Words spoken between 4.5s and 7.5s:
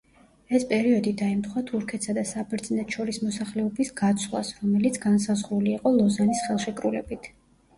რომელიც განსაზღვრული იყო ლოზანის ხელშეკრულებით.